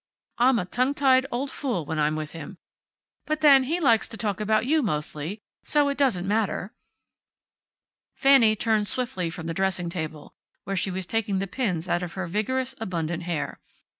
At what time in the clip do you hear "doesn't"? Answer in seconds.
5.99-6.27